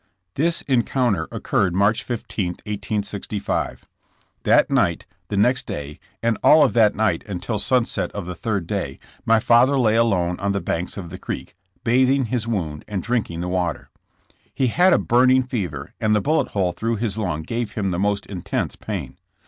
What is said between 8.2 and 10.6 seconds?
the third day, my father lay alone on the